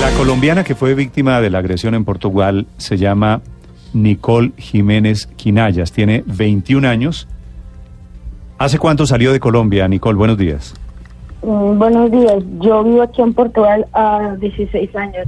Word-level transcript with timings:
La 0.00 0.10
colombiana 0.16 0.64
que 0.64 0.74
fue 0.74 0.94
víctima 0.94 1.40
de 1.40 1.50
la 1.50 1.58
agresión 1.58 1.94
en 1.94 2.04
Portugal 2.04 2.66
se 2.76 2.96
llama 2.96 3.40
Nicole 3.92 4.52
Jiménez 4.56 5.26
Quinayas. 5.36 5.92
Tiene 5.92 6.24
21 6.26 6.88
años. 6.88 7.28
¿Hace 8.58 8.78
cuánto 8.78 9.06
salió 9.06 9.32
de 9.32 9.40
Colombia, 9.40 9.86
Nicole? 9.88 10.16
Buenos 10.16 10.38
días. 10.38 10.74
Mm, 11.42 11.78
buenos 11.78 12.10
días. 12.10 12.42
Yo 12.60 12.84
vivo 12.84 13.02
aquí 13.02 13.22
en 13.22 13.34
Portugal 13.34 13.86
a 13.92 14.36
16 14.40 14.94
años. 14.96 15.26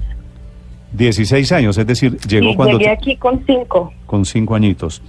16 0.92 1.52
años, 1.52 1.76
es 1.76 1.86
decir, 1.86 2.16
llegó 2.20 2.50
Sí, 2.50 2.56
cuando... 2.56 2.78
Llegué 2.78 2.90
aquí 2.90 3.16
con 3.16 3.44
5. 3.44 3.92
Con 4.06 4.24
cinco 4.24 4.54
añitos. 4.54 5.02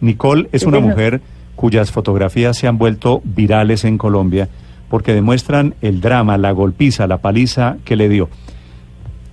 Nicole 0.00 0.48
es 0.52 0.62
una 0.64 0.80
mujer 0.80 1.20
cuyas 1.56 1.90
fotografías 1.90 2.56
se 2.56 2.68
han 2.68 2.78
vuelto 2.78 3.20
virales 3.24 3.84
en 3.84 3.98
Colombia 3.98 4.48
porque 4.88 5.14
demuestran 5.14 5.74
el 5.80 6.00
drama, 6.00 6.38
la 6.38 6.52
golpiza, 6.52 7.06
la 7.06 7.18
paliza 7.18 7.78
que 7.84 7.96
le 7.96 8.08
dio. 8.08 8.28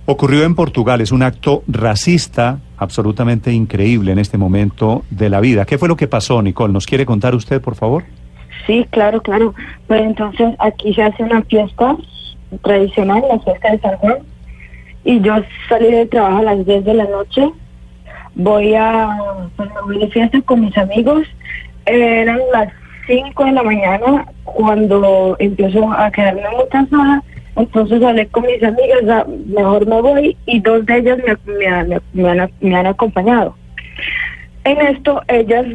Ocurrió 0.04 0.42
en 0.42 0.56
Portugal, 0.56 1.00
es 1.00 1.12
un 1.12 1.22
acto 1.22 1.62
racista 1.68 2.58
absolutamente 2.76 3.52
increíble 3.52 4.10
en 4.10 4.18
este 4.18 4.36
momento 4.36 5.04
de 5.10 5.30
la 5.30 5.40
vida. 5.40 5.64
¿Qué 5.64 5.78
fue 5.78 5.88
lo 5.88 5.96
que 5.96 6.08
pasó, 6.08 6.42
Nicole? 6.42 6.72
¿Nos 6.72 6.86
quiere 6.86 7.06
contar 7.06 7.36
usted, 7.36 7.60
por 7.60 7.76
favor? 7.76 8.02
Sí, 8.66 8.84
claro, 8.90 9.22
claro. 9.22 9.54
Pues 9.86 10.02
entonces 10.02 10.54
aquí 10.58 10.92
se 10.92 11.02
hace 11.02 11.22
una 11.22 11.42
fiesta 11.42 11.96
tradicional, 12.62 13.22
la 13.28 13.38
fiesta 13.38 13.70
de 13.70 13.78
San 13.78 13.96
Juan. 13.98 14.18
Y 15.04 15.20
yo 15.20 15.34
salí 15.68 15.90
del 15.90 16.08
trabajo 16.08 16.38
a 16.38 16.42
las 16.42 16.66
10 16.66 16.84
de 16.84 16.94
la 16.94 17.04
noche. 17.04 17.50
Voy 18.34 18.74
a, 18.74 19.08
pues 19.56 19.68
voy 19.86 20.10
fiesta 20.10 20.40
con 20.42 20.62
mis 20.62 20.76
amigos. 20.76 21.28
Eran 21.86 22.40
las 22.52 22.72
5 23.06 23.44
de 23.44 23.52
la 23.52 23.62
mañana 23.62 24.26
cuando 24.44 25.36
empiezo 25.38 25.92
a 25.92 26.10
quedarme 26.10 26.42
muy 26.56 26.68
cansada. 26.70 27.22
Entonces 27.56 28.02
hablé 28.02 28.26
con 28.28 28.44
mis 28.44 28.62
amigas, 28.62 29.02
"Ah, 29.08 29.26
mejor 29.46 29.86
me 29.86 30.00
voy 30.00 30.36
y 30.46 30.60
dos 30.60 30.86
de 30.86 30.98
ellas 30.98 31.18
me, 31.46 31.66
han- 31.66 32.50
me 32.60 32.76
han, 32.76 32.86
acompañado. 32.86 33.56
En 34.64 34.80
esto 34.80 35.22
ellas 35.28 35.66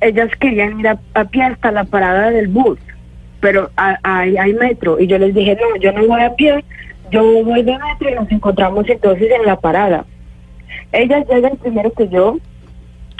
ellas 0.00 0.30
querían 0.40 0.78
ir 0.80 0.88
a, 0.88 1.24
pie 1.24 1.42
hasta 1.44 1.70
la 1.72 1.84
parada 1.84 2.30
del 2.30 2.48
bus, 2.48 2.78
pero 3.40 3.70
hay, 3.76 4.36
hay 4.36 4.52
metro. 4.54 5.00
Y 5.00 5.06
yo 5.06 5.18
les 5.18 5.34
dije, 5.34 5.56
no, 5.56 5.76
yo 5.80 5.92
no 5.92 6.06
voy 6.06 6.20
a 6.22 6.34
pie, 6.34 6.64
yo 7.10 7.22
voy 7.44 7.62
de 7.62 7.78
metro 7.78 8.10
y 8.10 8.14
nos 8.14 8.30
encontramos 8.30 8.88
entonces 8.88 9.30
en 9.30 9.46
la 9.46 9.58
parada. 9.58 10.04
Ellas 10.92 11.24
llegan 11.28 11.56
primero 11.56 11.90
que 11.92 12.08
yo 12.08 12.36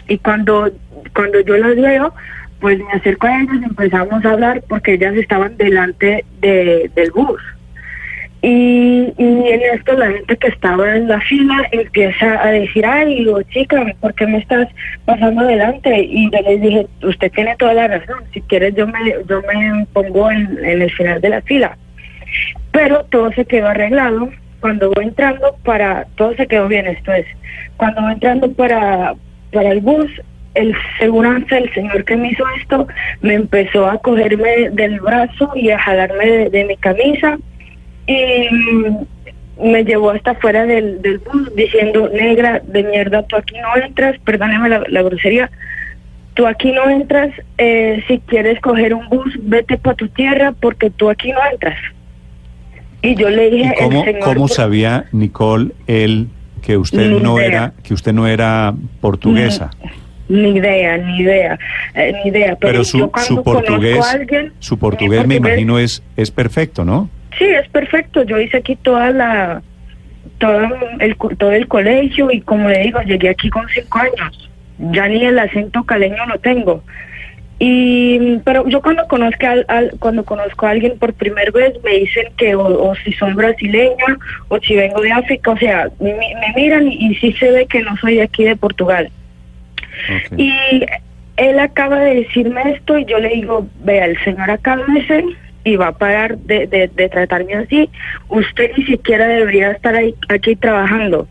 y 0.08 0.18
cuando, 0.18 0.70
cuando 1.14 1.40
yo 1.40 1.56
las 1.56 1.76
veo, 1.76 2.12
pues 2.60 2.78
me 2.78 2.92
acerco 2.92 3.26
a 3.26 3.40
ellas 3.40 3.56
y 3.60 3.64
empezamos 3.64 4.24
a 4.24 4.30
hablar 4.32 4.62
porque 4.68 4.94
ellas 4.94 5.14
estaban 5.14 5.56
delante 5.56 6.24
de, 6.40 6.90
del 6.94 7.10
bus. 7.10 7.40
Y, 8.42 9.12
y 9.16 9.48
en 9.48 9.60
esto 9.74 9.94
la 9.94 10.10
gente 10.10 10.36
que 10.36 10.48
estaba 10.48 10.94
en 10.94 11.08
la 11.08 11.20
fila 11.20 11.66
empieza 11.72 12.42
a 12.42 12.50
decir, 12.52 12.84
ay, 12.86 13.16
digo, 13.16 13.42
chica, 13.44 13.84
¿por 14.00 14.14
qué 14.14 14.26
me 14.26 14.38
estás 14.38 14.68
pasando 15.04 15.40
adelante? 15.40 16.00
Y 16.00 16.30
yo 16.30 16.38
les 16.42 16.60
dije, 16.60 16.86
usted 17.02 17.32
tiene 17.32 17.56
toda 17.56 17.74
la 17.74 17.88
razón, 17.88 18.18
si 18.32 18.40
quieres 18.42 18.74
yo 18.74 18.86
me, 18.86 19.14
yo 19.28 19.42
me 19.42 19.86
pongo 19.92 20.30
en, 20.30 20.64
en 20.64 20.82
el 20.82 20.90
final 20.92 21.20
de 21.20 21.30
la 21.30 21.42
fila. 21.42 21.76
Pero 22.72 23.04
todo 23.06 23.32
se 23.32 23.44
quedó 23.46 23.68
arreglado 23.68 24.30
cuando 24.60 24.90
voy 24.90 25.04
entrando 25.04 25.56
para, 25.64 26.06
todo 26.16 26.34
se 26.34 26.46
quedó 26.46 26.68
bien, 26.68 26.86
esto 26.86 27.12
es, 27.12 27.26
cuando 27.76 28.02
voy 28.02 28.12
entrando 28.12 28.52
para, 28.52 29.14
para 29.52 29.70
el 29.70 29.80
bus, 29.80 30.10
el 30.54 30.74
seguranza, 30.98 31.58
el 31.58 31.72
señor 31.74 32.04
que 32.04 32.16
me 32.16 32.30
hizo 32.30 32.44
esto, 32.60 32.86
me 33.20 33.34
empezó 33.34 33.86
a 33.86 33.98
cogerme 33.98 34.70
del 34.70 35.00
brazo 35.00 35.52
y 35.54 35.70
a 35.70 35.78
jalarme 35.78 36.26
de, 36.26 36.50
de 36.50 36.64
mi 36.64 36.76
camisa 36.76 37.38
y 38.06 38.48
mm, 38.50 39.70
me 39.70 39.84
llevó 39.84 40.10
hasta 40.10 40.32
afuera 40.32 40.66
del, 40.66 41.00
del 41.02 41.18
bus 41.18 41.54
diciendo, 41.54 42.08
negra 42.08 42.60
de 42.66 42.82
mierda, 42.82 43.22
tú 43.22 43.36
aquí 43.36 43.54
no 43.60 43.82
entras, 43.82 44.16
perdóneme 44.24 44.68
la, 44.68 44.84
la 44.88 45.02
grosería, 45.02 45.50
tú 46.34 46.46
aquí 46.46 46.72
no 46.72 46.88
entras, 46.88 47.30
eh, 47.58 48.02
si 48.06 48.18
quieres 48.20 48.60
coger 48.60 48.94
un 48.94 49.08
bus, 49.08 49.34
vete 49.42 49.78
para 49.78 49.96
tu 49.96 50.08
tierra 50.08 50.52
porque 50.52 50.90
tú 50.90 51.08
aquí 51.08 51.32
no 51.32 51.38
entras. 51.50 51.78
Y 53.02 53.14
yo 53.14 53.30
le 53.30 53.48
¿Y 53.48 53.50
dije, 53.50 53.74
cómo, 53.78 54.00
el 54.00 54.04
señor... 54.04 54.24
cómo 54.24 54.48
sabía 54.48 55.04
Nicole 55.12 55.72
él 55.86 56.28
que 56.62 56.76
usted 56.76 57.08
no 57.08 57.38
idea. 57.38 57.46
era 57.46 57.72
que 57.82 57.94
usted 57.94 58.12
no 58.12 58.26
era 58.26 58.74
portuguesa? 59.00 59.70
Ni 60.28 60.56
idea, 60.56 60.98
ni 60.98 61.20
idea, 61.20 61.58
eh, 61.94 62.12
ni 62.12 62.30
idea. 62.30 62.56
Pero, 62.56 62.72
Pero 62.72 62.84
su, 62.84 62.98
yo 62.98 63.10
cuando 63.12 63.28
su 63.28 63.42
portugués, 63.44 64.18
su 64.58 64.78
portugués 64.78 65.26
me 65.26 65.36
imagino 65.36 65.78
es 65.78 66.02
es 66.16 66.32
perfecto, 66.32 66.84
¿no? 66.84 67.08
Sí, 67.38 67.44
es 67.44 67.68
perfecto. 67.68 68.22
Yo 68.22 68.40
hice 68.40 68.58
aquí 68.58 68.76
toda 68.76 69.10
la, 69.10 69.62
todo 70.38 70.60
el, 71.00 71.16
todo 71.38 71.52
el 71.52 71.68
colegio 71.68 72.30
y 72.30 72.40
como 72.40 72.68
le 72.68 72.78
digo, 72.80 73.00
llegué 73.02 73.28
aquí 73.28 73.50
con 73.50 73.66
cinco 73.68 73.98
años. 73.98 74.50
Ya 74.78 75.08
ni 75.08 75.24
el 75.24 75.38
acento 75.38 75.84
caleño 75.84 76.24
lo 76.26 76.38
tengo. 76.38 76.82
Y, 77.58 78.36
pero 78.44 78.68
yo 78.68 78.82
cuando 78.82 79.06
conozco 79.08 79.46
al, 79.46 79.64
al- 79.68 79.92
cuando 79.98 80.24
conozco 80.26 80.66
a 80.66 80.70
alguien 80.70 80.98
por 80.98 81.14
primera 81.14 81.50
vez 81.50 81.72
me 81.82 81.92
dicen 81.92 82.26
que 82.36 82.54
o, 82.54 82.62
o 82.90 82.94
si 82.96 83.12
soy 83.14 83.32
brasileña 83.32 84.18
o 84.48 84.58
si 84.58 84.76
vengo 84.76 85.00
de 85.00 85.12
África, 85.12 85.52
o 85.52 85.56
sea, 85.56 85.88
me, 85.98 86.12
me 86.12 86.52
miran 86.54 86.86
y, 86.86 86.96
y 87.10 87.14
sí 87.14 87.32
se 87.32 87.50
ve 87.50 87.66
que 87.66 87.80
no 87.80 87.96
soy 87.96 88.16
de 88.16 88.22
aquí 88.24 88.44
de 88.44 88.56
Portugal. 88.56 89.08
Y 90.36 90.52
él 91.38 91.58
acaba 91.58 91.98
de 92.00 92.16
decirme 92.16 92.60
esto 92.72 92.98
y 92.98 93.06
yo 93.06 93.18
le 93.18 93.30
digo, 93.30 93.66
vea, 93.82 94.04
el 94.04 94.22
señor 94.22 94.50
acálmese 94.50 95.24
y 95.66 95.76
va 95.76 95.88
a 95.88 95.92
parar 95.98 96.38
de, 96.38 96.66
de, 96.66 96.88
de 96.94 97.08
tratarme 97.08 97.54
así. 97.54 97.90
Usted 98.28 98.70
ni 98.78 98.84
siquiera 98.86 99.26
debería 99.26 99.72
estar 99.72 99.94
ahí, 99.94 100.14
aquí 100.28 100.56
trabajando. 100.56 101.26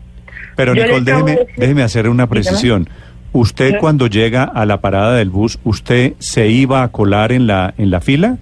Pero 0.56 0.74
Yo 0.74 0.84
Nicole, 0.84 1.04
déjeme, 1.04 1.32
decir- 1.32 1.54
déjeme 1.56 1.82
hacer 1.82 2.08
una 2.08 2.26
precisión. 2.28 2.88
Usted 3.32 3.70
Sí. 3.72 3.76
cuando 3.80 4.06
llega 4.06 4.44
a 4.44 4.64
la 4.66 4.80
parada 4.80 5.16
del 5.16 5.30
bus, 5.30 5.58
¿usted 5.64 6.12
se 6.18 6.48
iba 6.48 6.82
a 6.82 6.88
colar 6.88 7.32
en 7.32 7.46
la 7.46 7.74
en 7.76 7.90
la 7.90 8.00
fila? 8.00 8.36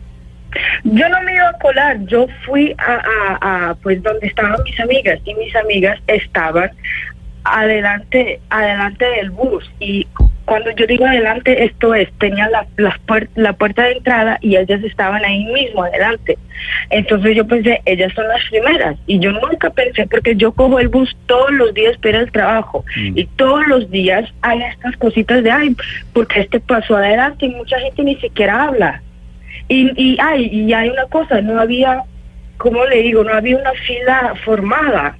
Yo 0.84 1.08
no 1.08 1.20
me 1.24 1.34
iba 1.34 1.48
a 1.48 1.58
colar, 1.58 1.98
yo 2.06 2.26
fui 2.46 2.74
a, 2.78 3.00
a, 3.40 3.70
a, 3.70 3.74
pues 3.76 4.00
donde 4.02 4.26
estaban 4.28 4.54
mis 4.64 4.78
amigas 4.78 5.18
y 5.24 5.34
mis 5.34 5.54
amigas 5.56 5.98
estaban 6.06 6.70
adelante 7.44 8.40
adelante 8.50 9.04
del 9.04 9.30
bus 9.30 9.68
y 9.80 10.06
cuando 10.44 10.70
yo 10.72 10.86
digo 10.86 11.06
adelante 11.06 11.64
esto 11.64 11.94
es 11.94 12.08
tenía 12.18 12.48
la, 12.50 12.66
las 12.76 12.94
puer- 13.06 13.28
la 13.34 13.52
puerta 13.54 13.82
de 13.84 13.92
entrada 13.92 14.38
y 14.40 14.56
ellas 14.56 14.82
estaban 14.84 15.24
ahí 15.24 15.44
mismo 15.46 15.84
adelante. 15.84 16.36
Entonces 16.90 17.34
yo 17.36 17.46
pensé 17.46 17.80
ellas 17.86 18.12
son 18.14 18.28
las 18.28 18.44
primeras. 18.50 18.96
Y 19.06 19.18
yo 19.18 19.32
nunca 19.32 19.70
pensé 19.70 20.06
porque 20.06 20.36
yo 20.36 20.52
cojo 20.52 20.78
el 20.80 20.88
bus 20.88 21.16
todos 21.26 21.50
los 21.52 21.72
días 21.74 21.96
para 21.98 22.20
el 22.20 22.30
trabajo. 22.30 22.84
Mm. 22.96 23.18
y 23.18 23.24
todos 23.36 23.66
los 23.68 23.90
días 23.90 24.28
hay 24.42 24.62
estas 24.62 24.96
cositas 24.98 25.42
de 25.42 25.50
ay 25.50 25.74
porque 26.12 26.40
este 26.40 26.60
pasó 26.60 26.96
adelante 26.96 27.46
y 27.46 27.48
mucha 27.50 27.78
gente 27.80 28.02
ni 28.04 28.16
siquiera 28.16 28.64
habla. 28.64 29.02
Y, 29.68 29.90
y, 29.96 30.16
ay, 30.20 30.46
y 30.52 30.72
hay 30.74 30.90
una 30.90 31.04
cosa, 31.06 31.40
no 31.40 31.58
había, 31.58 32.02
como 32.58 32.84
le 32.84 33.02
digo, 33.02 33.24
no 33.24 33.32
había 33.32 33.56
una 33.56 33.72
fila 33.72 34.34
formada. 34.44 35.16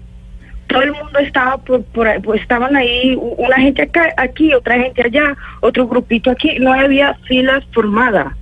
Todo 0.67 0.83
el 0.83 0.93
mundo 0.93 1.19
estaba 1.19 1.59
por, 1.59 1.83
por 1.85 2.09
ahí, 2.09 2.21
pues 2.21 2.41
estaban 2.41 2.75
ahí, 2.75 3.17
una 3.19 3.57
gente 3.57 3.83
acá, 3.83 4.13
aquí, 4.17 4.53
otra 4.55 4.79
gente 4.79 5.03
allá, 5.05 5.37
otro 5.61 5.87
grupito 5.87 6.31
aquí, 6.31 6.57
no 6.59 6.73
había 6.73 7.15
filas 7.29 7.63
formadas. 7.73 8.33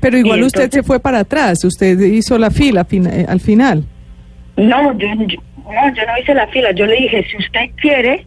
Pero 0.00 0.18
igual 0.18 0.42
usted 0.42 0.68
se 0.70 0.82
fue 0.82 0.98
para 0.98 1.20
atrás, 1.20 1.64
usted 1.64 1.98
hizo 2.00 2.36
la 2.38 2.50
fila 2.50 2.84
fin- 2.84 3.06
eh, 3.06 3.24
al 3.28 3.38
final. 3.40 3.84
No, 4.56 4.96
yo, 4.98 5.06
yo- 5.26 5.40
no, 5.56 5.94
yo 5.94 6.02
no 6.06 6.18
hice 6.20 6.34
la 6.34 6.48
fila, 6.48 6.72
yo 6.72 6.86
le 6.86 6.96
dije, 6.96 7.24
si 7.30 7.36
usted 7.36 7.70
quiere, 7.80 8.26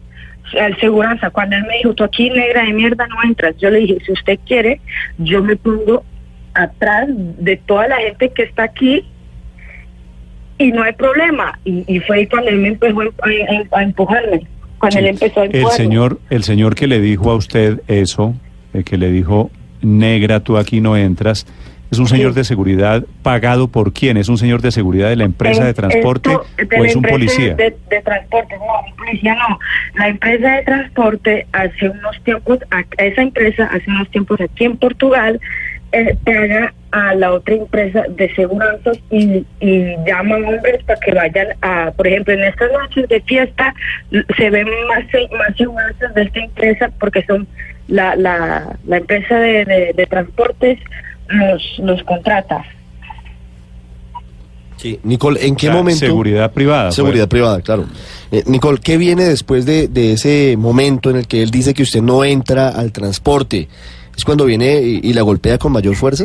al 0.58 0.78
seguranza, 0.80 1.28
cuando 1.30 1.56
él 1.56 1.64
me 1.68 1.76
dijo, 1.78 1.92
tú 1.94 2.02
aquí 2.04 2.30
negra 2.30 2.64
de 2.64 2.72
mierda 2.72 3.06
no 3.08 3.16
entras, 3.24 3.54
yo 3.58 3.68
le 3.70 3.80
dije, 3.80 3.98
si 4.06 4.12
usted 4.12 4.38
quiere, 4.46 4.80
yo 5.18 5.42
me 5.42 5.54
pongo 5.56 6.02
atrás 6.54 7.08
de 7.08 7.56
toda 7.58 7.88
la 7.88 7.96
gente 7.96 8.30
que 8.30 8.44
está 8.44 8.62
aquí 8.64 9.04
y 10.58 10.72
no 10.72 10.82
hay 10.82 10.92
problema. 10.92 11.58
Y, 11.64 11.84
y 11.86 12.00
fue 12.00 12.18
ahí 12.18 12.26
cuando 12.26 12.50
él 12.50 12.58
me 12.58 12.68
empezó 12.68 13.00
a, 13.00 13.04
a- 13.04 13.78
a 13.78 13.82
empujarme, 13.82 14.46
cuando 14.78 14.98
Sí. 14.98 15.04
él 15.04 15.06
empezó 15.10 15.40
a 15.40 15.44
El 15.44 15.54
empujarme. 15.56 15.76
señor, 15.84 16.20
el 16.30 16.44
señor 16.44 16.74
que 16.74 16.86
le 16.86 17.00
dijo 17.00 17.30
a 17.30 17.34
usted 17.36 17.80
eso, 17.88 18.34
eh, 18.74 18.82
que 18.84 18.96
le 18.96 19.10
dijo, 19.10 19.50
negra, 19.82 20.40
tú 20.40 20.56
aquí 20.56 20.80
no 20.80 20.96
entras, 20.96 21.46
¿Es 21.88 22.00
un 22.00 22.08
señor 22.08 22.32
Sí. 22.32 22.38
de 22.40 22.44
seguridad 22.44 23.04
pagado 23.22 23.68
por 23.68 23.92
quién? 23.92 24.16
¿Es 24.16 24.28
un 24.28 24.38
señor 24.38 24.60
de 24.60 24.72
seguridad 24.72 25.08
de 25.08 25.14
la 25.14 25.22
empresa 25.22 25.64
de 25.64 25.72
transporte 25.72 26.30
esto, 26.32 26.44
de 26.68 26.80
o 26.80 26.84
es 26.84 26.96
un 26.96 27.02
policía? 27.02 27.54
De, 27.54 27.76
de 27.88 28.02
transporte, 28.02 28.56
no, 28.58 28.64
un 28.90 28.96
policía 28.96 29.36
no. 29.36 29.56
La 29.94 30.08
empresa 30.08 30.50
de 30.56 30.62
transporte 30.64 31.46
hace 31.52 31.88
unos 31.88 32.20
tiempos, 32.24 32.58
a- 32.72 32.82
esa 33.00 33.22
empresa 33.22 33.66
hace 33.72 33.88
unos 33.88 34.10
tiempos 34.10 34.40
aquí 34.40 34.64
en 34.64 34.76
Portugal, 34.78 35.40
eh, 35.98 36.16
paga 36.24 36.72
a 36.92 37.14
la 37.14 37.32
otra 37.32 37.54
empresa 37.54 38.04
de 38.08 38.34
seguranzas 38.34 38.98
y, 39.10 39.44
y 39.60 39.94
llaman 40.06 40.44
hombres 40.44 40.82
para 40.84 40.98
que 41.00 41.12
vayan 41.12 41.48
a, 41.62 41.90
por 41.96 42.06
ejemplo, 42.06 42.32
en 42.34 42.44
estas 42.44 42.70
noches 42.72 43.08
de 43.08 43.20
fiesta 43.22 43.74
se 44.36 44.50
ven 44.50 44.66
más, 44.88 45.04
más 45.38 45.56
seguranzas 45.56 46.14
de 46.14 46.22
esta 46.22 46.38
empresa 46.40 46.90
porque 46.98 47.22
son 47.26 47.46
la, 47.88 48.16
la, 48.16 48.76
la 48.86 48.96
empresa 48.96 49.36
de, 49.38 49.64
de- 49.64 49.92
de 49.94 50.06
transportes 50.06 50.78
los, 51.28 51.78
los 51.78 52.02
contrata. 52.04 52.64
Sí, 54.76 55.00
Nicole, 55.04 55.44
¿en 55.46 55.56
qué 55.56 55.68
O 55.68 55.70
sea, 55.72 55.78
momento? 55.78 56.00
Seguridad 56.00 56.52
privada. 56.52 56.92
Seguridad 56.92 57.24
pues. 57.24 57.30
privada, 57.30 57.60
claro. 57.62 57.86
Eh, 58.30 58.42
Nicole, 58.46 58.78
¿qué 58.82 58.98
viene 58.98 59.24
después 59.24 59.64
de, 59.64 59.88
de 59.88 60.12
ese 60.12 60.54
momento 60.58 61.08
en 61.10 61.16
el 61.16 61.26
que 61.26 61.42
él 61.42 61.50
dice 61.50 61.72
que 61.72 61.82
usted 61.82 62.02
no 62.02 62.24
entra 62.24 62.68
al 62.68 62.92
transporte? 62.92 63.68
¿Es 64.16 64.24
cuando 64.24 64.46
viene 64.46 64.80
y, 64.80 65.12
la 65.12 65.22
golpea 65.22 65.58
con 65.58 65.72
mayor 65.72 65.94
fuerza? 65.94 66.24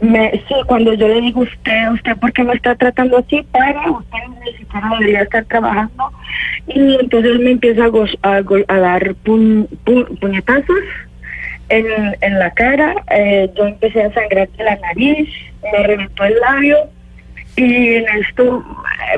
Me, 0.00 0.30
sí, 0.48 0.54
cuando 0.66 0.92
yo 0.94 1.08
le 1.08 1.20
digo 1.20 1.40
usted, 1.42 1.90
usted 1.92 2.16
por 2.16 2.32
qué 2.32 2.44
me 2.44 2.54
está 2.54 2.74
tratando 2.74 3.18
así, 3.18 3.42
para, 3.50 3.90
usted 3.90 4.18
ni 4.44 4.52
siquiera 4.58 4.90
debería 4.98 5.22
estar 5.22 5.44
trabajando. 5.46 6.10
Y 6.66 6.96
entonces 7.00 7.38
me 7.40 7.52
empieza 7.52 7.84
a, 7.84 7.88
go- 7.88 8.04
a, 8.22 8.36
a 8.36 8.78
dar 8.78 9.14
pu- 9.24 9.66
pu- 9.84 10.18
puñetazos 10.20 10.76
en, 11.68 12.38
la 12.38 12.50
cara. 12.52 12.94
eh, 13.10 13.50
yo 13.56 13.66
empecé 13.66 14.02
a 14.02 14.12
sangrar 14.12 14.48
de 14.50 14.64
la 14.64 14.76
nariz, 14.76 15.28
me 15.72 15.82
reventó 15.86 16.24
el 16.24 16.34
labio 16.40 16.76
y 17.56 17.94
en 17.94 18.04
esto 18.20 18.64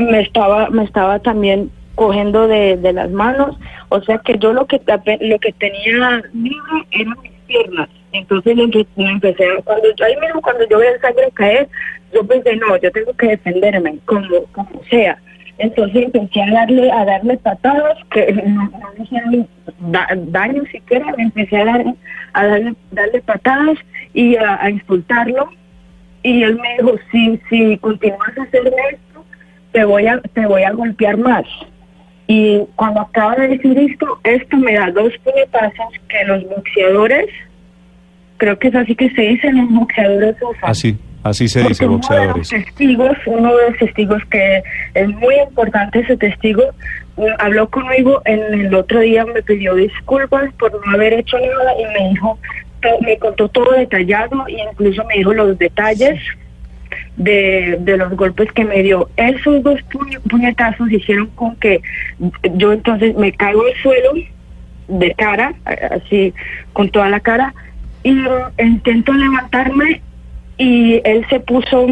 me 0.00 0.20
estaba, 0.20 0.70
me 0.70 0.84
estaba 0.84 1.18
también 1.18 1.70
cogiendo 1.96 2.46
de, 2.46 2.76
de 2.76 2.92
las 2.92 3.10
manos. 3.10 3.56
O 3.88 4.00
sea 4.02 4.18
que 4.18 4.38
yo 4.38 4.52
lo 4.52 4.66
que 4.66 4.80
lo 5.20 5.38
que 5.40 5.52
tenía 5.54 6.22
libre 6.32 6.86
eran 6.92 7.14
mis 7.22 7.32
piernas. 7.46 7.88
Entonces 8.12 8.56
empe- 8.56 8.86
me 8.96 9.10
empecé, 9.10 9.44
cuando 9.64 9.88
yo, 9.94 10.04
ahí 10.04 10.16
mismo 10.16 10.40
cuando 10.40 10.66
yo 10.68 10.78
veía 10.78 10.92
el 10.92 11.00
sangre 11.00 11.30
caer, 11.34 11.68
yo 12.12 12.26
pensé, 12.26 12.56
no, 12.56 12.76
yo 12.78 12.90
tengo 12.90 13.12
que 13.14 13.28
defenderme, 13.28 13.98
como, 14.06 14.44
como 14.52 14.82
sea. 14.88 15.18
Entonces 15.58 16.04
empecé 16.04 16.42
a 16.42 16.50
darle, 16.52 16.90
a 16.90 17.04
darle 17.04 17.36
patadas 17.36 17.98
que 18.10 18.32
no, 18.32 18.64
no 18.70 18.92
me 18.96 19.04
hicieron 19.04 19.48
da- 19.80 20.08
daño 20.16 20.62
siquiera, 20.70 21.12
le 21.16 21.24
empecé 21.24 21.56
a, 21.58 21.64
dar, 21.64 21.84
a 22.32 22.46
darle, 22.46 22.74
darle 22.92 23.20
patadas 23.22 23.76
y 24.14 24.36
a, 24.36 24.62
a 24.62 24.70
insultarlo. 24.70 25.50
Y 26.22 26.42
él 26.44 26.58
me 26.60 26.76
dijo, 26.78 26.96
si, 27.10 27.40
si 27.50 27.76
continúas 27.78 28.36
a 28.38 28.42
hacer 28.42 28.72
esto, 28.92 29.24
te 29.72 29.84
voy 29.84 30.06
a, 30.06 30.20
te 30.20 30.46
voy 30.46 30.62
a 30.62 30.72
golpear 30.72 31.16
más. 31.16 31.44
Y 32.26 32.60
cuando 32.76 33.00
acaba 33.00 33.34
de 33.36 33.48
decir 33.48 33.78
esto, 33.78 34.20
esto 34.24 34.56
me 34.58 34.74
da 34.74 34.90
dos 34.90 35.12
puñetazos 35.24 35.94
que 36.08 36.24
los 36.24 36.44
boxeadores, 36.48 37.26
creo 38.38 38.58
que 38.58 38.68
es 38.68 38.74
así 38.74 38.94
que 38.96 39.10
se 39.10 39.20
dice, 39.22 39.52
los 39.52 39.68
boxeadores 39.70 40.36
usan. 40.40 40.70
Así, 40.70 40.96
así 41.22 41.46
se 41.48 41.60
Porque 41.60 41.68
dice, 41.74 41.84
uno 41.86 41.92
de 41.92 41.98
los 41.98 42.08
boxeadores. 42.08 42.48
testigos, 42.48 43.16
uno 43.26 43.56
de 43.56 43.70
los 43.70 43.78
testigos 43.78 44.22
que 44.30 44.62
es 44.94 45.08
muy 45.08 45.34
importante 45.46 46.00
ese 46.00 46.16
testigo, 46.16 46.62
mm, 47.16 47.22
habló 47.38 47.68
conmigo 47.68 48.22
en 48.24 48.40
el 48.66 48.74
otro 48.74 49.00
día, 49.00 49.24
me 49.26 49.42
pidió 49.42 49.74
disculpas 49.74 50.52
por 50.54 50.72
no 50.86 50.92
haber 50.94 51.12
hecho 51.12 51.36
nada 51.38 51.72
y 51.78 51.84
me 52.02 52.08
dijo, 52.10 52.38
me 53.04 53.18
contó 53.18 53.48
todo 53.48 53.72
detallado 53.72 54.48
y 54.48 54.56
incluso 54.60 55.04
me 55.06 55.14
dijo 55.16 55.34
los 55.34 55.58
detalles 55.58 56.18
de, 57.16 57.76
de 57.80 57.96
los 57.96 58.12
golpes 58.16 58.50
que 58.52 58.64
me 58.64 58.82
dio. 58.82 59.08
Esos 59.16 59.62
dos 59.62 59.80
puñ- 59.90 60.20
puñetazos 60.30 60.90
hicieron 60.90 61.26
con 61.34 61.56
que 61.56 61.80
yo 62.54 62.72
entonces 62.72 63.16
me 63.16 63.32
caigo 63.32 63.62
al 63.66 63.74
suelo 63.82 64.12
de 64.86 65.12
cara, 65.14 65.54
así 65.90 66.32
con 66.72 66.88
toda 66.90 67.08
la 67.10 67.20
cara, 67.20 67.52
y 68.02 68.16
intento 68.58 69.12
levantarme 69.12 70.00
y 70.56 71.00
él 71.04 71.24
se 71.28 71.40
puso, 71.40 71.86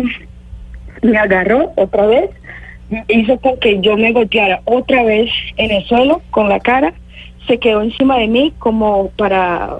me 1.02 1.18
agarró 1.18 1.72
otra 1.76 2.06
vez, 2.06 2.30
hizo 3.08 3.38
con 3.38 3.58
que 3.58 3.80
yo 3.80 3.96
me 3.96 4.12
golpeara 4.12 4.60
otra 4.64 5.02
vez 5.02 5.30
en 5.56 5.70
el 5.70 5.84
suelo 5.84 6.22
con 6.30 6.48
la 6.48 6.60
cara, 6.60 6.94
se 7.46 7.58
quedó 7.58 7.82
encima 7.82 8.18
de 8.18 8.28
mí 8.28 8.52
como 8.58 9.10
para 9.10 9.78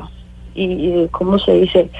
y 0.55 1.07
cómo 1.11 1.39
se 1.39 1.53
dice 1.53 1.91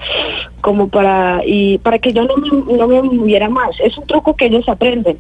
como 0.63 0.89
para 0.89 1.43
y 1.45 1.77
para 1.79 1.99
que 1.99 2.13
yo 2.13 2.25
no 2.25 2.37
me, 2.39 2.49
no 2.77 2.89
me 2.89 3.03
moviera 3.03 3.49
más. 3.49 3.71
Es 3.85 3.97
un 3.99 4.07
truco 4.07 4.35
que 4.35 4.47
ellos 4.47 4.69
aprenden. 4.69 5.19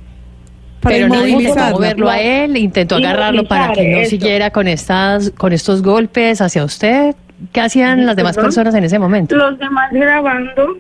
Pero 0.81 1.09
nadie 1.09 1.33
intentó 1.33 1.71
moverlo 1.71 2.09
a 2.09 2.21
él, 2.21 2.57
intentó 2.57 2.97
agarrarlo 2.97 3.45
para 3.45 3.73
que 3.73 3.89
no 3.89 4.05
siguiera 4.07 4.51
con 4.51 4.69
estas, 4.69 5.31
con 5.31 5.53
estos 5.53 5.83
golpes 5.83 6.41
hacia 6.41 6.65
usted. 6.65 7.15
¿Qué 7.53 7.61
hacían 7.61 8.07
las 8.07 8.17
demás 8.17 8.37
personas 8.37 8.75
en 8.75 8.85
ese 8.85 8.99
momento? 8.99 9.37
los 9.37 9.59
demás 9.59 9.91
grabando 9.93 10.77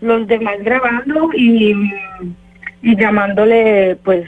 los 0.00 0.26
demás 0.26 0.54
grabando 0.62 1.30
y 1.34 1.74
y 2.82 2.96
llamándole 2.96 3.96
pues 4.04 4.26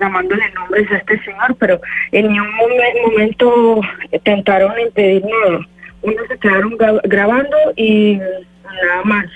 llamándole 0.00 0.42
nombres 0.54 0.90
a 0.90 0.96
este 0.96 1.22
señor 1.22 1.54
pero 1.58 1.80
en 2.10 2.26
ningún 2.32 2.48
momen- 2.56 3.02
momento 3.12 3.80
intentaron 4.10 4.72
impedir 4.80 5.22
nada 5.24 5.60
unos 6.02 6.26
se 6.26 6.36
quedaron 6.38 6.72
gra- 6.76 7.00
grabando 7.04 7.56
y 7.76 8.16
nada 8.16 9.02
más 9.04 9.26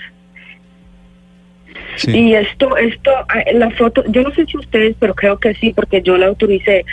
Sí. 1.95 2.11
y 2.15 2.35
esto 2.35 2.75
esto 2.77 3.11
eh, 3.45 3.53
la 3.53 3.69
foto 3.71 4.03
yo 4.07 4.21
no 4.23 4.31
sé 4.31 4.45
si 4.45 4.57
ustedes 4.57 4.95
pero 4.99 5.15
creo 5.15 5.37
que 5.39 5.53
sí 5.55 5.73
porque 5.75 6.01
yo 6.01 6.17
la 6.17 6.27
autoricé 6.27 6.83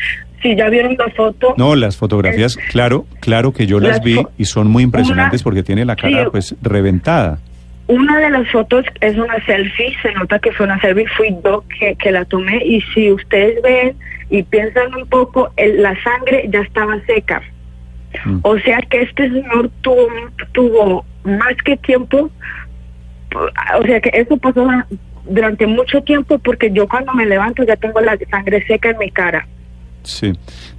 si 0.43 0.55
ya 0.57 0.69
vieron 0.69 0.97
la 0.99 1.09
foto 1.15 1.55
No, 1.57 1.75
las 1.75 1.97
fotografías, 1.97 2.57
claro, 2.57 3.07
claro 3.21 3.53
que 3.53 3.67
yo 3.67 3.81
las 3.81 3.93
Las 3.99 4.03
vi 4.05 4.23
y 4.39 4.45
son 4.45 4.69
muy 4.69 4.83
impresionantes 4.83 5.41
Una- 5.41 5.45
porque 5.45 5.63
tiene 5.63 5.85
la 5.85 5.97
cara 5.97 6.25
sí. 6.25 6.29
pues 6.31 6.55
reventada. 6.63 7.39
Una 7.87 8.19
de 8.19 8.31
las 8.31 8.51
fotos 8.51 8.85
es 9.01 9.15
una 9.17 9.45
selfie, 9.45 9.95
se 10.03 10.13
nota 10.13 10.39
que 10.39 10.53
fue 10.53 10.65
una 10.67 10.81
selfie, 10.81 11.07
fui 11.17 11.37
yo 11.45 11.65
que, 11.79 11.95
que 11.97 12.11
la 12.13 12.25
tomé 12.25 12.63
y 12.65 12.81
si 12.95 13.13
ustedes 13.13 13.61
ven 13.63 13.95
y 14.31 14.43
piensan 14.43 14.95
un 14.95 15.07
poco, 15.07 15.51
el- 15.57 15.83
la 15.83 15.95
sangre 16.03 16.49
ya 16.51 16.61
estaba 16.61 16.99
seca. 17.07 17.43
Mm. 18.25 18.39
O 18.43 18.59
sea 18.61 18.81
que 18.89 19.03
este 19.03 19.29
señor 19.29 19.71
tuvo, 19.83 20.09
tuvo 20.53 21.05
más 21.25 21.55
que 21.65 21.77
tiempo, 21.77 22.31
o 23.35 23.83
sea 23.85 24.01
que 24.01 24.11
eso 24.15 24.37
pasó 24.37 24.67
durante 25.29 25.67
mucho 25.67 26.01
tiempo 26.03 26.39
porque 26.39 26.71
yo 26.71 26.87
cuando 26.89 27.13
me 27.15 27.27
levanto 27.27 27.65
ya 27.65 27.77
tengo 27.77 28.01
la 28.01 28.17
sangre 28.31 28.65
seca 28.67 28.91
en 28.91 28.99
mi 28.99 29.11
cara. 29.11 29.47
Sí. 30.05 30.33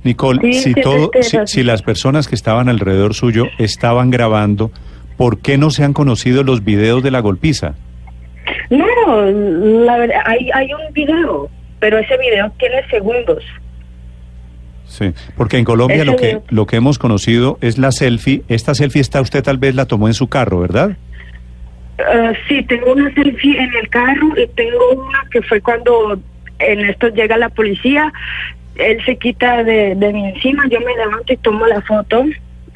Nicole, 0.04 0.40
Sí, 0.54 0.74
si 0.74 0.74
todo, 0.76 1.12
si, 1.46 1.64
las 1.64 1.82
personas 1.82 2.28
que 2.28 2.36
estaban 2.36 2.70
alrededor 2.70 3.14
suyo 3.14 3.48
estaban 3.58 4.12
grabando, 4.12 4.72
¿por 5.18 5.40
qué 5.40 5.58
no 5.58 5.72
se 5.72 5.84
han 5.84 5.94
conocido 5.94 6.44
los 6.44 6.64
videos 6.64 7.04
de 7.04 7.12
la 7.12 7.20
golpiza? 7.20 7.74
No, 8.70 8.86
la 9.86 9.98
verdad, 9.98 10.22
hay, 10.26 10.50
hay 10.54 10.70
un 10.74 10.94
video, 10.94 11.50
pero 11.80 11.98
ese 11.98 12.18
video 12.18 12.52
tiene 12.58 12.88
segundos. 12.90 13.44
Sí, 14.86 15.12
porque 15.36 15.58
en 15.58 15.66
Colombia 15.66 15.98
Ese 15.98 16.06
lo 16.06 16.16
que 16.16 16.28
video. 16.28 16.44
lo 16.50 16.66
que 16.68 16.76
hemos 16.76 17.00
conocido 17.00 17.58
es 17.62 17.78
la 17.78 17.92
selfie. 17.92 18.44
Esta 18.48 18.76
selfie 18.76 19.02
está 19.02 19.22
usted 19.22 19.44
tal 19.44 19.58
vez 19.58 19.74
la 19.76 19.86
tomó 19.88 20.08
en 20.08 20.14
su 20.14 20.28
carro, 20.28 20.60
¿verdad? 20.60 20.96
Eh, 21.98 22.34
sí, 22.48 22.62
tengo 22.64 22.92
una 22.94 23.12
selfie 23.14 23.58
en 23.58 23.74
el 23.76 23.90
carro 23.90 24.28
y 24.38 24.48
tengo 24.56 24.92
una 24.92 25.24
que 25.32 25.42
fue 25.42 25.60
cuando 25.62 26.20
en 26.60 26.80
esto 26.86 27.08
llega 27.10 27.38
la 27.38 27.50
policía, 27.50 28.14
él 28.76 29.04
se 29.06 29.18
quita 29.18 29.64
de, 29.64 29.96
de 29.96 30.14
mi 30.14 30.26
encima, 30.30 30.64
yo 30.70 30.80
me 30.80 30.96
levanto 30.96 31.34
y 31.34 31.38
tomo 31.38 31.66
la 31.66 31.82
foto. 31.82 32.26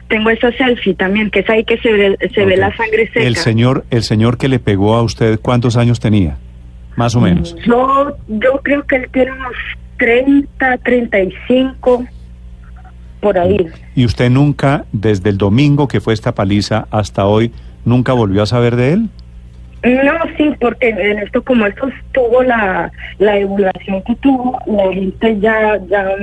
Tengo 0.07 0.29
esa 0.31 0.51
selfie 0.53 0.95
también, 0.95 1.29
que 1.29 1.39
es 1.39 1.49
ahí 1.49 1.63
que 1.63 1.77
se 1.77 1.91
ve, 1.91 2.17
se 2.33 2.45
ve 2.45 2.57
la 2.57 2.75
sangre 2.75 3.07
seca. 3.07 3.21
El 3.21 3.35
señor, 3.35 3.85
el 3.91 4.03
señor 4.03 4.37
que 4.37 4.47
le 4.47 4.57
pegó 4.59 4.95
a 4.95 5.03
usted, 5.03 5.39
¿cuántos 5.39 5.77
años 5.77 5.99
tenía? 5.99 6.37
Más 6.95 7.15
o 7.15 7.21
menos. 7.21 7.55
Yo, 7.65 8.17
yo 8.27 8.59
creo 8.63 8.85
que 8.87 8.95
él 8.95 9.09
tiene 9.11 9.31
unos 9.31 9.53
30, 9.97 10.77
35, 10.79 12.05
por 13.19 13.37
ahí. 13.37 13.67
¿Y 13.95 14.05
usted 14.05 14.31
nunca, 14.31 14.85
desde 14.91 15.29
el 15.29 15.37
domingo 15.37 15.87
que 15.87 16.01
fue 16.01 16.13
esta 16.13 16.33
paliza 16.33 16.87
hasta 16.89 17.25
hoy, 17.25 17.51
nunca 17.85 18.13
volvió 18.13 18.41
a 18.41 18.45
saber 18.47 18.75
de 18.75 18.93
él? 18.93 19.09
No, 19.83 20.13
sí, 20.37 20.53
porque 20.59 20.89
en 20.89 21.19
esto 21.19 21.41
como 21.41 21.65
esto 21.65 21.89
tuvo 22.11 22.43
la, 22.43 22.91
la 23.17 23.35
divulgación 23.35 24.03
que 24.03 24.15
tuvo, 24.15 24.59
la 24.65 24.93
gente 24.93 25.39
ya, 25.39 25.79
ya 25.87 26.15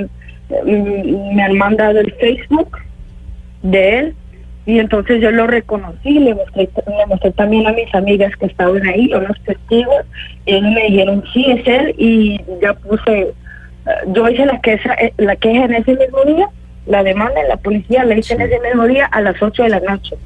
mm, 0.63 1.35
me 1.35 1.43
han 1.43 1.57
mandado 1.57 1.99
el 1.99 2.13
Facebook 2.13 2.77
de 3.63 3.99
él 3.99 4.15
y 4.67 4.79
entonces 4.79 5.21
yo 5.21 5.31
lo 5.31 5.47
reconocí, 5.47 6.19
le 6.19 6.35
mostré, 6.35 6.69
le 6.85 7.05
mostré 7.07 7.31
también 7.31 7.65
a 7.65 7.71
mis 7.71 7.93
amigas 7.95 8.35
que 8.35 8.47
estaban 8.47 8.85
ahí, 8.85 9.11
a 9.13 9.19
los 9.19 9.41
testigos, 9.43 10.05
y 10.45 10.55
ellos 10.55 10.71
me 10.71 10.83
dijeron, 10.83 11.23
sí, 11.33 11.45
es 11.49 11.65
él, 11.65 11.95
y 11.97 12.41
ya 12.61 12.73
puse, 12.73 13.19
eh, 13.21 13.33
yo 14.07 14.27
hice 14.27 14.45
la 14.45 14.59
queja, 14.59 14.93
eh, 14.95 15.13
la 15.15 15.37
queja 15.37 15.63
en 15.63 15.75
ese 15.75 15.95
mismo 15.95 16.21
día, 16.25 16.49
la 16.85 17.01
demanda 17.01 17.39
en 17.39 17.47
la 17.47 17.55
policía 17.55 18.03
la 18.03 18.17
hice 18.17 18.33
en 18.33 18.41
ese 18.41 18.59
mismo 18.59 18.85
día 18.85 19.05
a 19.05 19.21
las 19.21 19.41
8 19.41 19.63
de 19.63 19.69
la 19.69 19.79
noche 19.79 20.17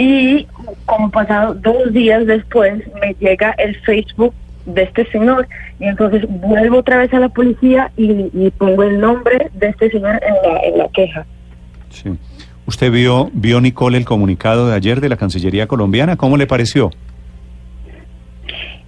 Y 0.00 0.46
como 0.86 1.10
pasado 1.10 1.52
dos 1.52 1.92
días 1.92 2.24
después 2.26 2.82
me 3.02 3.14
llega 3.20 3.50
el 3.58 3.76
Facebook 3.82 4.32
de 4.64 4.84
este 4.84 5.04
señor 5.10 5.46
y 5.78 5.84
entonces 5.84 6.24
vuelvo 6.26 6.78
otra 6.78 6.96
vez 6.96 7.12
a 7.12 7.18
la 7.18 7.28
policía 7.28 7.92
y, 7.98 8.30
y 8.32 8.50
pongo 8.56 8.82
el 8.82 8.98
nombre 8.98 9.50
de 9.52 9.68
este 9.68 9.90
señor 9.90 10.18
en 10.26 10.34
la, 10.50 10.60
en 10.60 10.78
la 10.78 10.88
queja. 10.88 11.26
Sí. 11.90 12.16
¿Usted 12.64 12.90
vio, 12.90 13.28
vio, 13.34 13.60
Nicole, 13.60 13.98
el 13.98 14.06
comunicado 14.06 14.68
de 14.68 14.74
ayer 14.74 15.02
de 15.02 15.10
la 15.10 15.16
Cancillería 15.18 15.66
colombiana? 15.66 16.16
¿Cómo 16.16 16.38
le 16.38 16.46
pareció? 16.46 16.90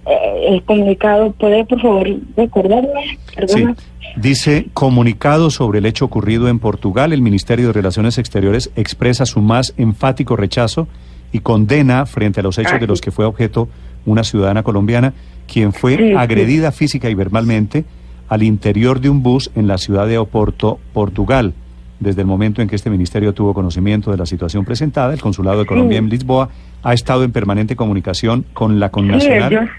Eh, 0.07 0.47
el 0.47 0.63
comunicado, 0.63 1.31
¿puede 1.33 1.63
por 1.65 1.79
favor 1.79 2.07
recordarme? 2.35 3.19
Perdona. 3.35 3.75
Sí. 3.77 3.83
Dice, 4.15 4.67
comunicado 4.73 5.49
sobre 5.49 5.79
el 5.79 5.85
hecho 5.87 6.05
ocurrido 6.05 6.47
en 6.47 6.59
Portugal, 6.59 7.13
el 7.13 7.21
Ministerio 7.21 7.67
de 7.67 7.73
Relaciones 7.73 8.17
Exteriores 8.19 8.69
expresa 8.75 9.25
su 9.25 9.41
más 9.41 9.73
enfático 9.77 10.35
rechazo 10.35 10.87
y 11.31 11.39
condena 11.39 12.05
frente 12.05 12.39
a 12.39 12.43
los 12.43 12.57
hechos 12.59 12.79
de 12.79 12.85
los 12.87 13.01
que 13.01 13.09
fue 13.11 13.25
objeto 13.25 13.67
una 14.05 14.23
ciudadana 14.23 14.61
colombiana, 14.61 15.13
quien 15.51 15.73
fue 15.73 15.97
Sí, 15.97 16.03
sí. 16.09 16.13
agredida 16.13 16.71
física 16.71 17.09
y 17.09 17.15
verbalmente 17.15 17.85
al 18.29 18.43
interior 18.43 18.99
de 19.01 19.09
un 19.09 19.23
bus 19.23 19.49
en 19.55 19.67
la 19.67 19.77
ciudad 19.79 20.07
de 20.07 20.17
Oporto, 20.19 20.79
Portugal. 20.93 21.53
Desde 21.99 22.21
el 22.21 22.27
momento 22.27 22.61
en 22.61 22.67
que 22.67 22.75
este 22.75 22.89
ministerio 22.89 23.33
tuvo 23.33 23.53
conocimiento 23.53 24.11
de 24.11 24.17
la 24.17 24.25
situación 24.25 24.63
presentada, 24.65 25.13
el 25.13 25.21
Consulado 25.21 25.59
de 25.59 25.65
Colombia 25.65 25.97
Sí. 25.99 26.03
en 26.03 26.09
Lisboa 26.09 26.49
ha 26.83 26.93
estado 26.93 27.23
en 27.23 27.31
permanente 27.31 27.75
comunicación 27.75 28.45
con 28.53 28.79
la 28.79 28.89
connacional. 28.89 29.53
ellos, 29.53 29.69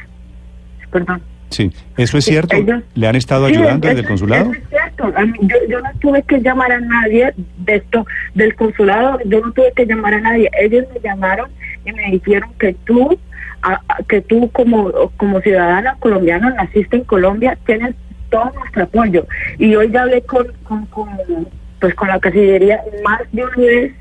perdón. 0.91 1.23
Sí, 1.55 1.71
¿eso 1.97 2.19
es 2.19 2.25
cierto? 2.25 2.57
ellos- 2.57 2.83
¿Le 2.95 3.07
han 3.07 3.15
estado 3.17 3.47
Sí, 3.49 3.55
ayudando 3.55 3.87
desde 3.89 4.01
el 4.01 4.07
consulado? 4.09 4.51
eso 4.51 4.61
es 4.63 4.69
cierto. 4.69 5.13
A 5.17 5.25
mí- 5.25 5.39
yo, 5.43 5.57
yo 5.69 5.81
no 5.81 5.91
tuve 6.01 6.23
que 6.23 6.41
llamar 6.41 6.73
a 6.73 6.81
nadie 6.81 7.33
de 7.59 7.77
esto, 7.77 8.05
del 8.35 8.55
consulado, 8.57 9.19
yo 9.25 9.41
no 9.41 9.53
tuve 9.53 9.73
que 9.77 9.87
llamar 9.87 10.15
a 10.15 10.21
nadie. 10.21 10.51
Ellos 10.61 10.85
me 10.93 11.01
llamaron 11.01 11.49
y 11.85 11.93
me 11.93 12.11
dijeron 12.11 12.51
que 12.59 12.75
tú, 12.85 13.17
a- 13.63 13.81
a- 13.89 14.03
que 14.09 14.21
tú 14.21 14.51
como, 14.51 14.91
como 15.17 15.41
ciudadana 15.41 15.97
colombiana, 16.01 16.51
naciste 16.51 16.97
en 16.97 17.05
Colombia, 17.05 17.57
tienes 17.67 17.95
todo 18.31 18.51
nuestro 18.59 18.83
apoyo. 18.85 19.27
Y 19.59 19.75
hoy 19.77 19.91
ya 19.93 20.03
hablé 20.03 20.23
con, 20.23 20.49
con, 20.65 20.87
con, 20.87 21.09
pues 21.81 21.95
con 21.95 22.09
la 22.09 22.19
Cancillería 22.19 22.81
más 23.05 23.21
de 23.33 23.45
una 23.45 23.57
vez. 23.57 23.93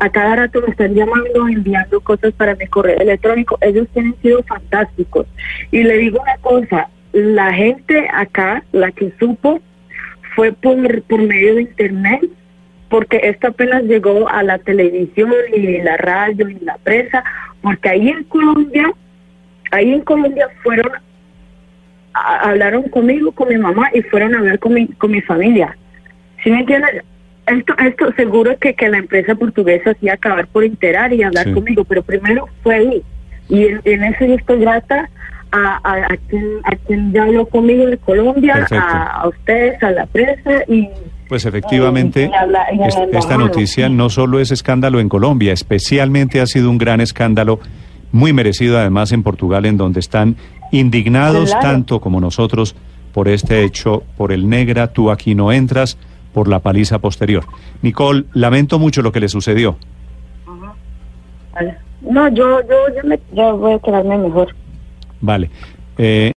A 0.00 0.10
cada 0.10 0.36
rato 0.36 0.60
me 0.62 0.68
están 0.68 0.94
llamando, 0.94 1.48
enviando 1.48 2.00
cosas 2.00 2.32
para 2.34 2.54
mi 2.56 2.66
correo 2.66 2.98
electrónico. 2.98 3.56
Ellos 3.60 3.86
tienen 3.92 4.14
sido 4.20 4.42
fantásticos. 4.42 5.26
Y 5.70 5.84
le 5.84 5.98
digo 5.98 6.20
una 6.20 6.36
cosa, 6.38 6.88
la 7.12 7.52
gente 7.52 8.08
acá, 8.12 8.64
la 8.72 8.90
que 8.90 9.12
supo, 9.18 9.60
fue 10.34 10.52
por, 10.52 11.02
por 11.02 11.22
medio 11.22 11.54
de 11.54 11.62
internet, 11.62 12.28
porque 12.88 13.20
esto 13.22 13.48
apenas 13.48 13.84
llegó 13.84 14.28
a 14.28 14.42
la 14.42 14.58
televisión 14.58 15.32
y 15.54 15.78
la 15.78 15.96
radio 15.96 16.48
y 16.48 16.58
la 16.60 16.76
prensa, 16.78 17.22
porque 17.62 17.88
ahí 17.88 18.08
en 18.08 18.24
Colombia, 18.24 18.92
ahí 19.70 19.92
en 19.92 20.00
Colombia 20.00 20.48
fueron, 20.62 20.92
hablaron 22.12 22.84
conmigo, 22.84 23.32
con 23.32 23.48
mi 23.48 23.56
mamá 23.56 23.90
y 23.94 24.02
fueron 24.02 24.34
a 24.34 24.38
hablar 24.38 24.58
con 24.58 24.74
mi, 24.74 24.88
con 24.88 25.12
mi 25.12 25.20
familia. 25.20 25.76
¿Sí 26.42 26.50
me 26.50 26.60
entiendes? 26.60 27.04
Esto, 27.46 27.74
esto 27.78 28.12
seguro 28.16 28.56
que, 28.60 28.74
que 28.74 28.88
la 28.88 28.98
empresa 28.98 29.34
portuguesa 29.34 29.90
hacía 29.90 30.14
acabar 30.14 30.46
por 30.46 30.62
enterar 30.64 31.12
y 31.12 31.22
hablar 31.22 31.46
Sí. 31.46 31.52
conmigo, 31.52 31.84
pero 31.84 32.02
primero 32.02 32.48
fue 32.62 32.76
ahí. 32.76 33.02
Y 33.48 33.64
en, 33.66 33.80
en 33.84 34.04
eso 34.04 34.24
yo 34.24 34.34
estoy 34.34 34.60
grata 34.60 35.08
a, 35.50 35.80
a, 35.82 35.94
a 36.12 36.16
quien, 36.28 36.46
a 36.64 36.76
quien 36.76 37.12
ya 37.12 37.24
habló 37.24 37.46
conmigo 37.46 37.86
de 37.86 37.96
Colombia, 37.98 38.66
a, 38.70 39.22
a 39.22 39.28
ustedes, 39.28 39.82
a 39.82 39.90
la 39.90 40.06
prensa 40.06 40.62
y... 40.68 40.88
Pues 41.28 41.44
efectivamente, 41.46 42.28
y 42.72 42.76
y 43.14 43.16
esta 43.16 43.36
noticia 43.36 43.88
no 43.88 44.10
solo 44.10 44.40
es 44.40 44.50
escándalo 44.50 44.98
en 45.00 45.08
Colombia, 45.08 45.52
especialmente 45.52 46.40
ha 46.40 46.46
sido 46.46 46.68
un 46.70 46.78
gran 46.78 47.00
escándalo, 47.00 47.60
muy 48.12 48.32
merecido 48.32 48.78
además 48.78 49.12
en 49.12 49.22
Portugal, 49.22 49.64
en 49.66 49.76
donde 49.76 50.00
están 50.00 50.34
indignados 50.72 51.50
Claro. 51.50 51.62
tanto 51.68 52.00
como 52.00 52.20
nosotros 52.20 52.74
por 53.12 53.28
este 53.28 53.62
hecho, 53.64 54.02
por 54.16 54.32
el 54.32 54.48
negra, 54.48 54.88
tú 54.88 55.10
aquí 55.10 55.34
no 55.36 55.52
entras, 55.52 55.98
por 56.32 56.48
la 56.48 56.60
paliza 56.60 56.98
posterior. 56.98 57.44
Nicole, 57.82 58.24
lamento 58.34 58.78
mucho 58.78 59.02
lo 59.02 59.12
que 59.12 59.20
le 59.20 59.28
sucedió. 59.28 59.76
Vale. 61.52 61.76
No, 62.02 62.28
yo, 62.28 62.60
yo, 62.62 62.94
yo, 62.96 63.08
me, 63.08 63.20
yo 63.32 63.56
voy 63.56 63.74
a 63.74 63.78
quedarme 63.78 64.16
mejor. 64.18 64.54
Vale. 65.20 65.50
Eh, 65.98 66.28